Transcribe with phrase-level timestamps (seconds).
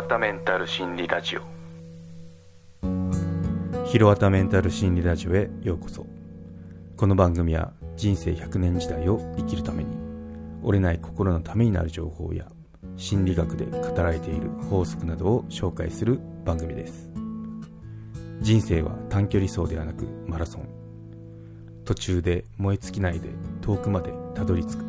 [0.00, 1.42] わたメンタル心理ラジオ。
[3.84, 6.06] ひろわたメンタル心理ラジオへようこそ。
[6.96, 9.94] この番組は人生100年時代を生きるために
[10.62, 12.46] 折れない心のためになる情報や
[12.96, 17.10] 心理学で語られている法則などを紹介する番組です。
[18.40, 20.68] 人生は短距離走ではなくマラソン。
[21.84, 23.28] 途中で燃え尽きないで
[23.60, 24.84] 遠くまでたどり着く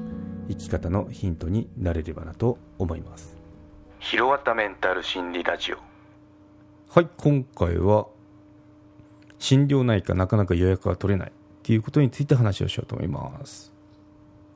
[0.47, 3.40] 生き方のヒントになれればなと思います。
[4.01, 5.77] ひろわたメンタル心理ラジオ。
[6.89, 8.07] はい今回は
[9.37, 13.71] 心療内科なかなか予約が取れないっていうことについて話をしようと思います。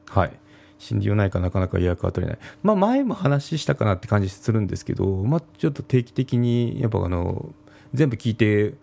[0.09, 0.33] はい。
[0.79, 2.39] 心療内科なかなか予約が取れない。
[2.63, 7.53] まあ前も話したかなって感じするんですけどまあちょっと定期的にやっぱあの
[7.93, 8.73] 全部聞いて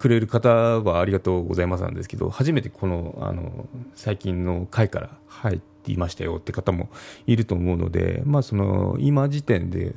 [0.00, 6.88] くれる方はありがとうございますなんですけど初めてこのあの最近の回から入っていましたよって方も
[7.26, 9.94] いると思うので、まあ、その今時点で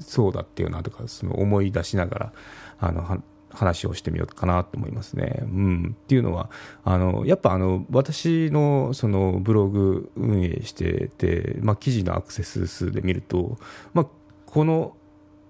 [0.00, 2.32] そうだっていうなとかその思い出しながら
[2.78, 5.40] あの話をしてみようかなと思いますね。
[5.42, 6.50] うん、っていうのは
[6.84, 13.58] あのやっぱあの私のそのブログ運営してて、まあ、記事のアクセス数で見ると、
[13.92, 14.06] まあ、
[14.46, 14.96] この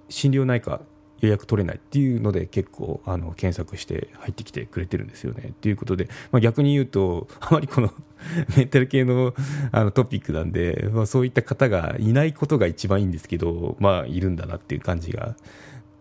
[0.09, 0.81] 心療内科
[1.21, 5.53] 予約取れないっていうので結構あの検索して入ってきてくれてるんですよね。
[5.61, 7.93] ということで、まあ、逆に言うと あまりこの
[8.57, 9.35] メンタル系の
[9.73, 15.37] あのトピックなんで、まあ、そういった方がいないことが一番いいんですけど、まあ、いるんだなっていう感じが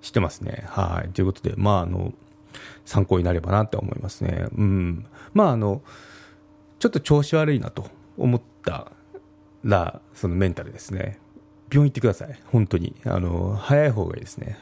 [0.02, 0.64] してますね。
[0.68, 1.10] はい。
[1.10, 2.14] ということで、まあ、あの、
[2.86, 4.48] 参考になればなって思いますね。
[4.56, 5.06] うん。
[5.34, 5.82] まあ、あの、
[6.80, 8.92] ちょっと調子悪いなと思った
[9.64, 11.20] ら、そのメンタルですね。
[11.72, 12.40] 病院行ってください。
[12.46, 12.96] 本当に。
[13.06, 14.58] あの、早い方がいいですね。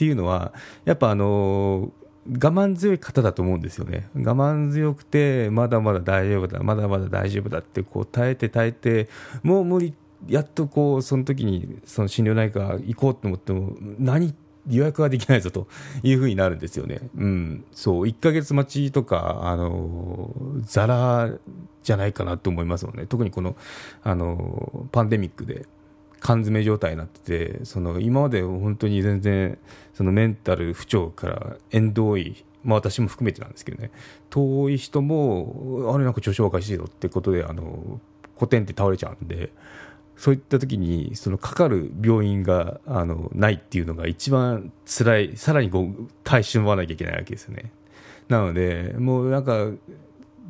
[0.00, 0.54] っていうのは、
[0.86, 1.92] やっぱあの、
[2.26, 4.08] 我慢強い方だと思うんですよね。
[4.14, 9.10] 我慢強くて、まだまだ大丈夫だ、まだまだ大丈夫だって、こう耐えて耐えて、
[9.42, 9.92] もう無理、
[10.26, 14.34] やっとこう、その時に、その心療内科行こうと思っても、何
[14.70, 15.68] 予約ができないぞと
[16.02, 17.00] いうふうになるんですよね。
[17.18, 17.64] うん。
[17.72, 20.30] そう、1ヶ月待ちとか、あの、
[20.62, 21.30] ザラ
[21.82, 23.04] じゃないかなと思いますもんね。
[23.04, 23.54] 特にこの、
[24.02, 25.66] あの、パンデミックで。
[26.20, 29.58] 缶詰状態になっててその今まで本当に全然
[29.94, 33.90] そのメンタル不調から縁遠い、まあ、私も含めてなんですけどね。
[34.28, 38.00] 遠い人もあれなんか調子おかしいぞってことであの
[38.36, 39.50] コテンって倒れちゃうんで
[40.16, 47.72] そういった時にそのかかる病院があのないっていうのが一番辛いさらにこう耐え忍ばなきゃいけないわけですよね。
[48.28, 49.70] なのでもうなんか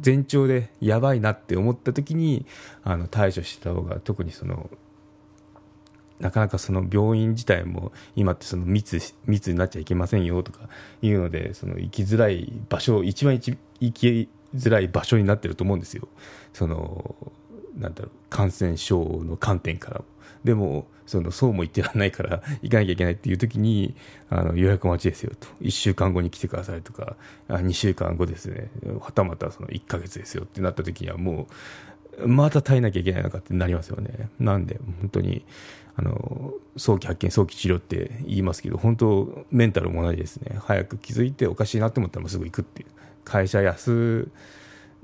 [0.04, 2.46] 前兆でやばいなって思った時に
[2.82, 4.68] あの対処した方が特にその
[6.20, 10.68] なかなかその病院自体も今ってその密密になっちゃいけませんよとか
[11.02, 13.56] いうのでその行きづらい場所一番行
[13.92, 16.08] きづらい場所になってると思うんですよ。
[16.52, 17.14] その
[17.78, 20.04] なんだろう感染症の観点からも。
[20.44, 23.94] でもそのそうも言ってらんないから行かなきゃいけないっていう時に
[24.30, 25.48] あの予約待ちですよと。
[25.60, 27.16] 1週間後に来てくださいとか。
[27.48, 28.70] あ2週間後ですね。
[29.00, 31.46] はたまたその1か月ですよってなった時にはもう
[32.26, 34.28] また耐えなきゃいけないのかってなりますよね。
[34.38, 35.44] なんで本当に
[35.96, 42.88] あの早期発見、早期治療って言いますけど、本当、メンタルも同じですね、早く気づいておかしいなと思ったらすぐ行くっていう、
[43.24, 44.30] 会社休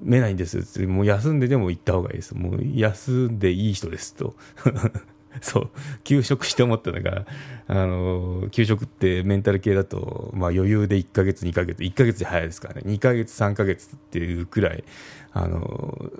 [0.02, 4.34] めないんですって、もう休んででも行った方がいいです、もう休んでいい人ですと。
[5.42, 5.70] そう、
[6.02, 7.26] 休職して思ったのが、
[7.66, 14.84] あの、休職ってメンタル系だと、まあ余裕で1ヶ月、2ヶ月、1ヶ月で早いですからね、2ヶ月、3ヶ月っていうくらい、
[15.32, 16.10] あの、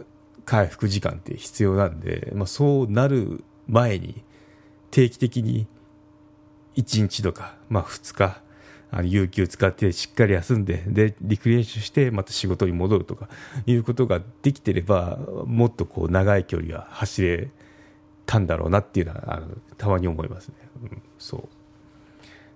[0.47, 4.25] 回復時間って必要なんで、まあそうなる前に、
[4.91, 5.67] 定期的に
[6.77, 8.41] 1日とか、まあ、2日
[8.91, 13.29] あの有給使ってしっかり休んででリクリエーションしてまた仕事に戻るとか
[13.67, 17.51] いうことができてればもっとこう長い距離は走れ
[18.27, 21.49] たんだろうなっていうのはあのたまに思いますね、うん、そ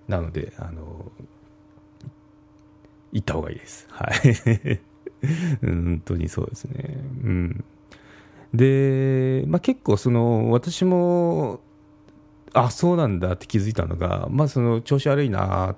[0.07, 0.11] う。
[0.11, 1.11] なのであの
[3.11, 3.87] 行った方がいいです。
[3.89, 4.79] はい。
[5.61, 6.97] 本当にそうですね。
[7.23, 7.63] うん。
[8.53, 11.61] で、まあ、結構その私も
[12.53, 15.75] あそうなんだって気づいたのが、まあ、その調子悪いなっ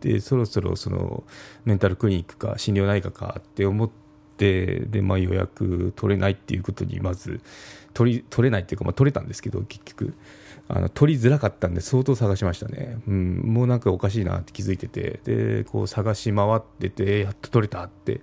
[0.00, 1.24] てそろそろその
[1.64, 3.90] メンタルクリニックか心療内科かって思っ
[4.36, 7.40] てで、まあ、予約取れないっていうことにまず
[7.92, 10.14] 取り取れないっていうか、まあ、取れたんですけど結局。
[10.68, 18.20] あの取りづらかったんで相当探しましたね、うん、もうなんかおかしいなって気づいててでこう探し回っててやっと取れたって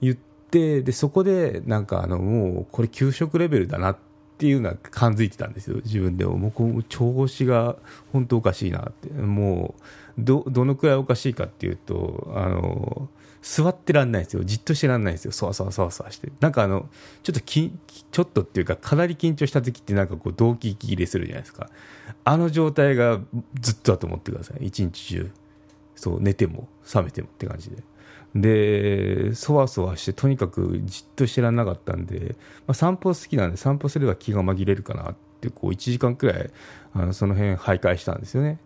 [0.00, 3.96] 言ってでそこでなんかあのもうこれ給食レベルだなっ
[4.38, 6.36] ていうのは感づいてたんですよ、自分でも。
[6.36, 7.76] もう調子が
[8.12, 9.08] 本当おかしいなって。
[9.08, 9.82] もう
[10.18, 13.08] ど、どのくらいおかしいかっていうと、あの、
[13.40, 14.44] 座ってらんないですよ。
[14.44, 15.32] じっとしてらんないですよ。
[15.32, 16.30] そわそわそわそわして。
[16.40, 16.88] なんかあの
[17.22, 17.72] ちょっとき
[18.10, 21.68] ちょっとっていうかかなり緊張した時ってなんかこう動悸息切れするじゃないですか。
[22.24, 23.20] あの状態が
[23.60, 24.66] ずっとだと思ってください。
[24.66, 25.30] 一日中。
[25.96, 27.76] そう寝ても覚めてもって感じで。
[28.34, 32.36] でそわそわしてとにかくじっとしてらんなかったんで、
[32.66, 36.50] まあ、散歩好きなんで散歩すれば気が紛れるかなってこう1時間くらい
[36.94, 38.58] あのその辺徘徊したんですよね。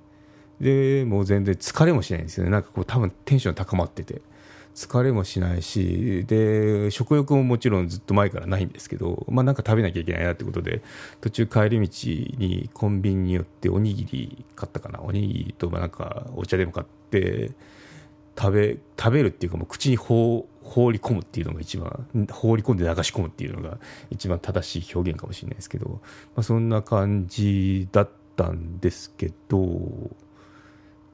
[0.61, 2.51] でもう全然疲れもしないんですよね。
[2.51, 4.23] なんかこう多分テンション高まってて。
[4.77, 10.83] 疲れもしないしで食欲ももちろんずっと前からないんですけど、まあ、なんか食べなきゃいけないなってことで
[11.23, 15.01] 途中帰り道にコンビニに寄っておにぎり買ったかな。
[15.01, 17.53] おにぎりとなんかお茶でも買って
[18.39, 23.79] 食べ食べるっていうかもう口に放放り込むっていうのが一番放り込んで流し込むっていうのが
[24.11, 25.89] 一番正しい表現かもしれないですけど、
[26.35, 29.69] まあ、そんな感じだったんですけど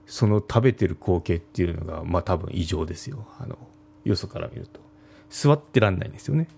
[0.07, 3.27] その食べてる光景っていうのがまあ多分異常ですよ。
[3.39, 3.57] あの
[4.05, 4.81] よそから見ると。
[5.31, 6.49] 座ってらんないんですよね。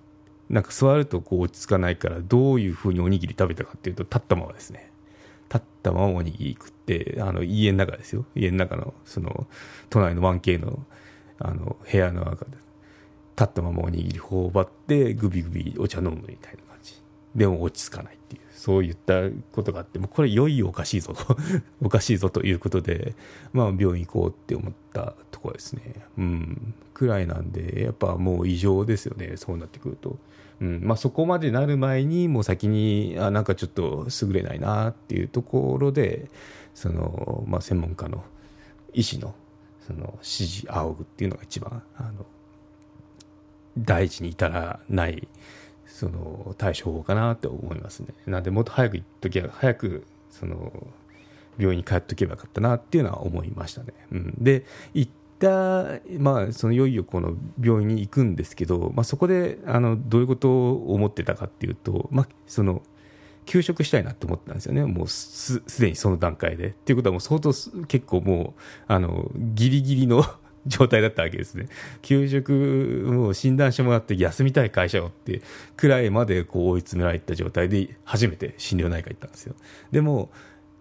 [0.51, 4.91] なんか座るとこう落ち着かないからどういうふうにおにぎり食べたかっていうと立ったままですね。
[5.55, 8.27] 立ったままおにぎり食ってあの家の中ですよ。
[8.35, 9.47] 家の中のその
[9.89, 10.85] 都内の 1K の
[11.39, 12.53] あの部屋の中で
[13.37, 16.95] 立ったままおにぎり頬張ってグビグビお茶飲むみたいな感じ。
[17.35, 18.43] でも落ち着かないっていう。
[18.65, 19.21] そういった
[19.53, 21.37] ことがあってもこれいよいおかしいぞと
[21.85, 23.15] おかしいぞということで、
[23.53, 25.83] まあ、病院行こうって思ったところですね。
[26.17, 26.75] うん。
[26.95, 29.37] くらいなんでやっぱもう異常ですよね。
[29.37, 30.17] そうなってくると。
[30.63, 30.81] うん。
[30.83, 36.31] まあ、そこまでなる前にもう先にあなんかちょっと優れないなっていうところで
[36.73, 38.25] その、まあ、専門家の
[38.95, 39.35] 医師の
[39.87, 42.25] その指示仰ぐっていうのが一番あの
[43.77, 45.29] 大事に至らない
[45.95, 48.09] その対処法かなって思いますね。
[48.27, 50.73] なんでもっと早く行っときゃ早くその
[51.57, 62.83] 病院に帰っとけばよかったなっていうのは思いましたね、うん、で行ったまあそのいよいよこの病院に行くんですけど、まあ、そこであのどういうことを思ってたかっていうと、まあ、その
[63.47, 66.69] 休職したいなって思ったんですよね、もうすでにその段階で。
[66.69, 67.51] っていうことは、もう相当
[67.87, 70.25] 結構もう、あの、ギリギリの
[70.67, 71.69] 状態だったわけですね。
[72.03, 72.53] 休職、
[73.07, 75.43] もう診断してもらって休みたい会社をって
[75.77, 79.55] くらいまでこう追い詰められた状態で初めて心療内科行ったんですよ。
[79.91, 80.31] でも、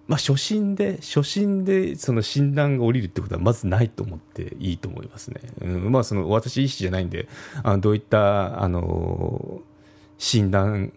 [0.08, 5.42] まあ、初診で、初診でその診断が下りるってことはまずないと思っていいと思いますね。
[5.62, 7.28] うん、まあ、その私医師じゃないんで、
[7.64, 9.62] あのどういった、あの、
[10.18, 10.94] 診断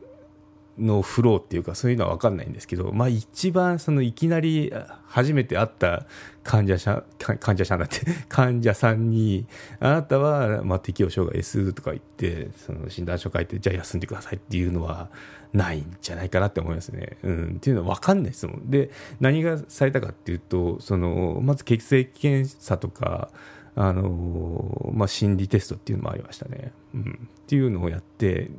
[0.78, 4.72] のフローっていうかそういうのは分かんないんですけど、まあ、一番そのいきなり
[5.06, 6.06] 初めて会った
[6.42, 7.04] 患者さん
[7.38, 9.46] 患者さんだって 患者さんに
[9.80, 15.08] あなたはまあ適応障害ですとか言ってその診断書書いてじゃあ休んでくださいっていうのは
[15.52, 17.16] ないんじゃないかなって思いますね。
[17.22, 18.70] うん、っていうのは分かんないですもん。
[18.70, 18.90] で
[19.20, 23.30] 何がされたかっていうとそのまず血液検査とか
[23.78, 27.28] あのまあ、心理テストっていうのもありましたね、うん。
[27.42, 28.50] っていうのをやって、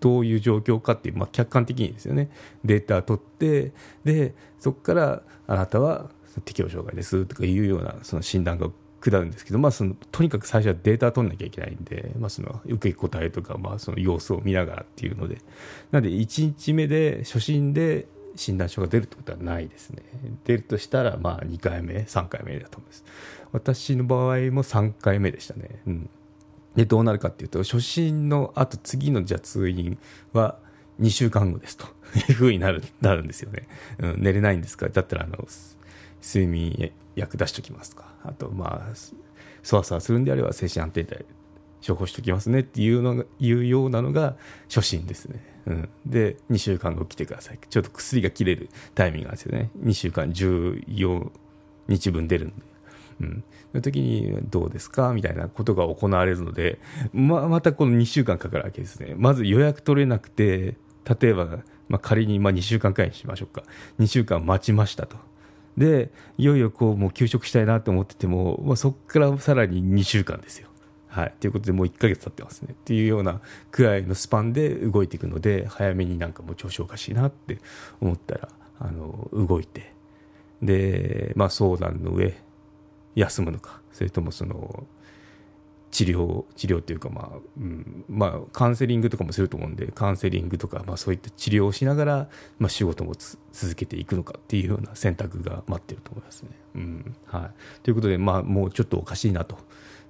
[0.00, 2.30] どういう状況かっていう、まあ、客観的にですよね、
[2.62, 3.72] データを取って、
[4.04, 6.10] でそこからあなたは
[6.44, 8.68] 適応障害ですとかいうようなその診断が
[9.00, 15.36] 下るんですけど、まあ、そのとにかく最初はデータを取らなきゃいけないんで、まあ、その受け答えとか、まあ、その様子を見ながらっていうので、
[15.90, 20.02] なので1日目で初診で診断書が出るってことはないですね。
[20.44, 23.04] 出るとしたら、まあ、2回目、3回目だと思います。
[23.52, 25.80] 私の場合も3回目でしたね。
[25.86, 26.10] うん。
[26.74, 29.98] で、どうなるかっていうと、初診のあと次のじゃ通院
[30.32, 30.58] は
[31.00, 31.86] 2週間後ですと
[32.28, 33.66] いうふうになる、なるんですよね。
[33.98, 34.88] うん、寝れないんですか？
[34.88, 35.46] だったら、あの、
[36.22, 38.94] 睡眠薬出しときますとか、あと、まあ、
[39.62, 41.24] そわそわするんであれば精神安定剤
[41.86, 44.36] 処方しときますねっていうのが、いうようなのが
[44.68, 45.55] 初診ですね。
[45.66, 45.88] うん。
[46.06, 47.58] で、2週間後来てください。
[47.68, 49.70] ちょっと薬が切れるタイミングなんですよね。
[49.82, 51.30] 2週間14
[51.88, 52.54] 日分出るんで。
[53.20, 53.44] うん。
[53.74, 55.12] の時にどうですか？
[55.12, 56.78] みたいなことが行われるので、
[57.12, 59.14] ま、またこの2週間かかるわけですね。
[59.16, 60.76] まず予約取れなくて、
[61.20, 61.46] 例えば、
[61.88, 63.62] まあ、仮にまあ2週間くらいにしましょうか。
[63.98, 65.16] 2週間待ちましたと。
[65.76, 70.68] で、いよいよこう、もう休職したいなと思ってても、まあ、そこからさらに2週間ですよ。
[71.16, 71.34] はい。
[71.40, 72.74] ということで、もう1ヶ月経ってますね。
[72.74, 77.58] っていうようなくらいのスパンで動いていくので、早めになんかもう調子おかしいなって
[78.02, 79.94] 思ったら、あの、動いて、
[80.60, 82.34] で、まあ相談の上、
[83.14, 84.84] 休むのか、それともその、
[85.90, 93.14] 治療、治療っていうか、まあ、うん、まあ、カウンセリングとかもすると思うんで、カウンセリングとか、まあそういった治療をしながら、まあ仕事も
[93.52, 96.50] 続けていくのかっていうような選択が待ってると思いますね。
[96.74, 97.16] うん。
[97.24, 97.82] はい。
[97.82, 99.56] ということで、まあもうちょっとおかしいなと。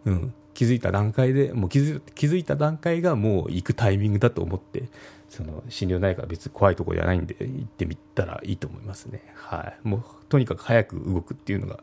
[0.06, 0.34] うん。
[0.56, 4.84] 気づいた段階でもう気づ気づいた段階がもう行くタイミングだと思って
[5.28, 9.22] その心療内科は別に怖いところじゃないんで行ってみたらいいと思いますね。
[9.34, 9.86] はい。
[9.86, 11.80] もうとにかく早く動くっていうのが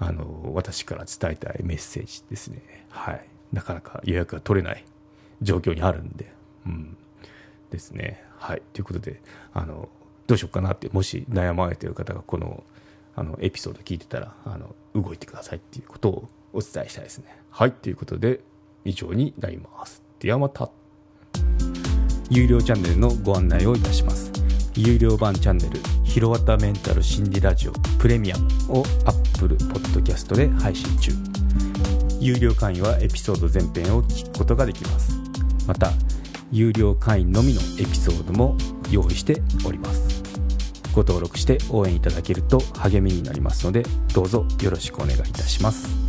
[0.00, 2.86] あの私から伝えたいメッセージですね。
[2.90, 3.24] はい。
[3.52, 4.84] なかなか予約が取れない
[5.40, 6.32] 状況にあるんで、
[6.66, 6.96] うん、
[7.70, 8.24] ですね。
[8.36, 8.62] はい。
[8.72, 9.22] ということで、
[9.54, 9.88] あの、
[10.26, 12.64] どうしようかなって、もし悩まれている方がこの、
[13.14, 17.26] あの、エピソード聞いてたら、あの、動いてくださいっていうことをお伝えしたいですね。
[17.50, 17.72] はい。
[17.72, 18.40] ということで、
[18.84, 20.02] 以上になります。
[20.18, 20.70] ではまた。
[22.30, 24.30] 有料チャンネルのご案内をいたします。
[24.76, 31.12] 有料版チャンネル、ひろわたメンタル心理ラジオプレミアムを Apple Podcast で配信中。
[32.20, 35.12] 有料会員はエピソード全編を聞くことができます。
[35.66, 35.90] また、
[36.50, 38.56] 有料会員のみのエピソードも
[38.90, 40.22] 用意しております。
[40.92, 46.07] ご登録して応援いただけると励みになりますので、どうぞよろしくお願いいたします。